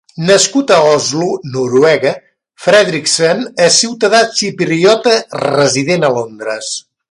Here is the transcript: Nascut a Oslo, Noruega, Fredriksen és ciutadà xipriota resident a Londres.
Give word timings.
Nascut 0.27 0.71
a 0.75 0.77
Oslo, 0.93 1.27
Noruega, 1.55 2.13
Fredriksen 2.65 3.45
és 3.67 3.77
ciutadà 3.85 4.25
xipriota 4.41 5.15
resident 5.47 6.11
a 6.11 6.13
Londres. 6.19 6.75